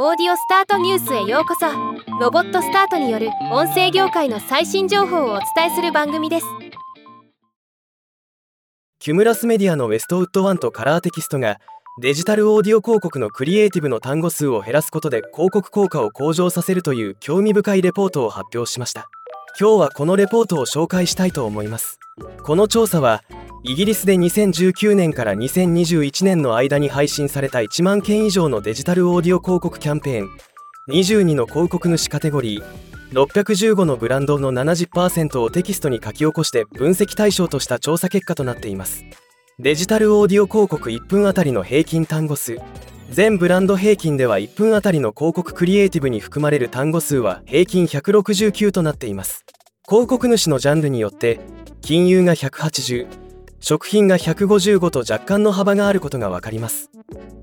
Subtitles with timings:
[0.00, 1.66] オーディオスタートニュースへようこそ。
[2.20, 6.46] ロボットスタートによる音声業界の最新情報をお伝えする番組です。
[9.00, 11.58] キュムラスメディアのウェストウッドワンとカラーテキストが
[12.00, 19.10] デジタルオーディオ広告のクリエイティブの単語数を減らすことで広告効果を向上させるという興味深いレポートを発表しました。
[19.58, 21.98] 今日はこのレポートを紹介したいと思います。
[22.44, 23.24] この調査は
[23.64, 30.30] イギリスで2019年から2021年の間に配信された1万件以上のデジタルオーディオ広告キャンペーン。
[30.88, 32.64] 22の広告主カテゴリー。
[33.12, 39.04] 615のブランドの70%をテキストに書き起こして分析対象とした調査結果となっています。
[39.58, 42.58] デジタルオーディオ広告1分あたりの平均単語数。
[43.10, 49.44] 全ブランド平均では1分あたりの広告クリエイティブに含まれる単語数は平均169となっています。
[49.88, 51.40] 広告主のジャンルによって
[51.80, 53.27] 金融が180
[53.60, 56.90] 食品が155と若干の幅があることが分かります。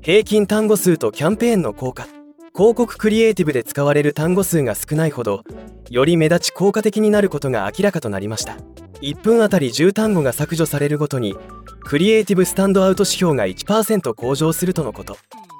[0.00, 2.06] 平均単語数とキャンペーンの効果。
[2.54, 5.42] 広告クリエイティブで使われる単語数が少ないほど
[5.90, 8.58] より目立ち効果的になることが明らかとなりました。
[9.00, 11.34] 1分あたり10単語が削除されるごとに
[11.82, 15.16] クリエイティブスタンドアウト指標が1%向上するとのこと。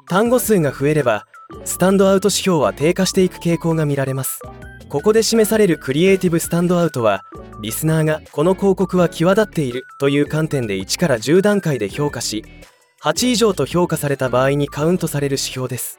[0.06, 1.26] 単語数が増えれば
[1.64, 4.40] スタンドアウト指標は低下していく傾向が見られます。
[4.88, 7.24] ここで示されるクリエイティブスタンドアウトは
[7.64, 12.44] リスナーがこの広告は際立っているという観点で1から10段階で評価し
[13.02, 15.98] 8以上と評価された場合にカウントされる指標です。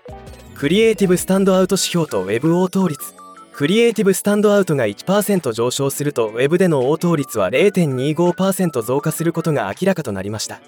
[0.53, 3.13] クリエイティブスタンドアウト指標と Web 応答率
[3.52, 10.61] クリエイティブスタンドアウトが1%上昇すると Web での応答率は0.25%増加することが明らかとなりました。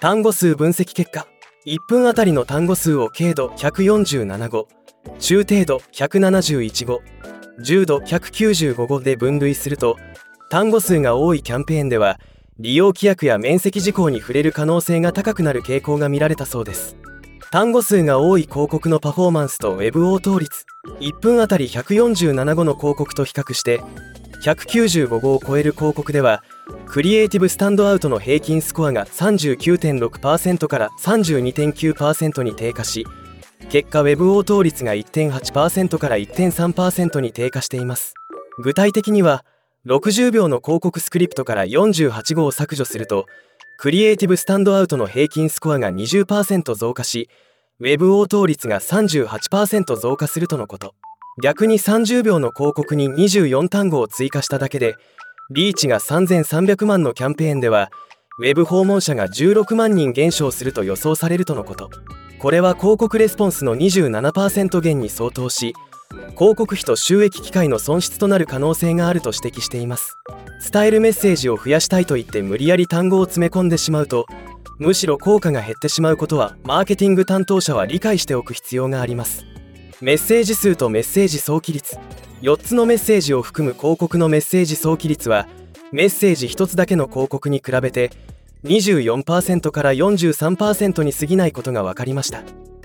[0.00, 1.26] 単語数分析結果。
[1.64, 4.68] 1分あたりの単語数を軽度147語。
[5.18, 7.00] 中程度171語。
[7.62, 9.96] 重度195語で分類すると
[10.50, 12.20] 単語数が多いキャンペーンでは
[12.58, 16.96] 利用規約や面積事項に触れる可能性が高くなる傾向が見られたそうです。
[17.50, 20.64] 単語数が多い広告のパフォーマンスと Web 応答率
[21.00, 23.80] 1分あたり147語の広告と比較して
[24.42, 26.42] 195語を超える広告では
[26.86, 33.06] クリエイティブスタンドアウトの平均スコアが39.6%から32.9%に低下し
[33.70, 38.14] 結果 Web 応答率が1.8%から1.3%に低下しています。
[38.58, 39.44] 具体的には
[39.86, 43.26] 60秒の広告スクリプトから48語を削除すると
[43.76, 47.28] クリエイティブスタンドアウトの平均スコアが20%増加し
[47.80, 50.94] Web 応答率が38%増加するとのこと。
[51.42, 54.94] 逆に30秒の広告に24単語を追加しただけで
[55.50, 57.90] リーチが3300万のキャンペーンでは
[58.40, 61.90] Web 訪問者が16万人減少すると予想されるとのこと。
[62.38, 65.74] これは広告レスポンスの27%減に相当し
[66.36, 70.16] 広告費と収益機会の損失となる可能性があると指摘しています。
[70.72, 74.26] 伝えるメッセージを増やしたいと言って無理やり単語を詰め込んでしまうと
[74.78, 79.44] むしろ効果が減ってしまうことはマーケティング担当者は理解しておく必要があります。
[80.00, 81.96] メッセージ数とメッセージ早期率。
[82.42, 85.46] 4つのメッセージを含む広告のメッセージ早期率は
[85.92, 88.10] メッセージ1つだけの広告に比べて
[88.64, 92.42] 24%から43%に過ぎないことが分かりました。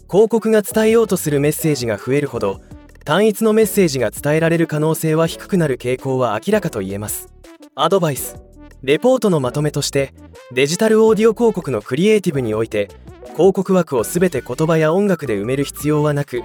[0.09, 2.61] 広告が伝えようとするメッセージが増えるほど
[3.09, 7.33] 単一のメッセージが伝えられる可能性は低くなる傾向は明らかと言えます。
[7.73, 8.39] アドバイス。
[8.83, 10.13] レポートのまとめとして
[10.51, 12.87] デジタルオーディオ広告のクリエイティブにおいて
[13.33, 16.43] 広告枠を全て言葉や音楽で埋める必要はなく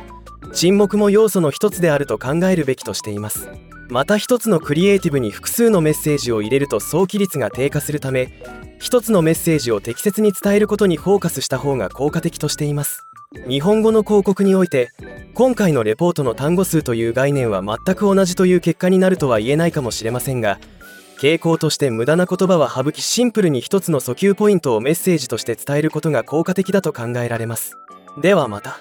[0.55, 3.51] 沈黙も要素の一つであると考えるべきとしています。
[3.91, 8.43] また一つのクリエイティブに複数のメッセージを入れると早期率が低下するため
[8.79, 13.03] 一つのメッセージを適切に伝えることにフォーカスした方が効果的としています。
[13.49, 14.93] 日本語の広告において
[15.34, 20.61] 今回のレポートの単語数という概念は全く同じという結果になるとは言えないかもしれませんが
[21.19, 27.72] 傾向として無駄な言葉は省きシンプルに一つの訴求ポイントをメッセージとして伝えることが効果的だと考えられます。
[28.21, 28.78] ではまた。